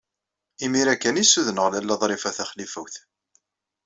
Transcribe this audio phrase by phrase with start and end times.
[0.65, 2.95] Imir-a kan ay ssudneɣ Lalla Ḍrifa Taxlifawt.